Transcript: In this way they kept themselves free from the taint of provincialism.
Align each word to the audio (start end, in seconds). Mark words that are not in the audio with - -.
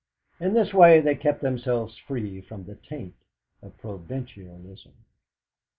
In 0.39 0.55
this 0.55 0.73
way 0.73 0.99
they 0.99 1.13
kept 1.13 1.41
themselves 1.43 1.95
free 1.95 2.41
from 2.41 2.63
the 2.65 2.73
taint 2.73 3.13
of 3.61 3.77
provincialism. 3.77 4.93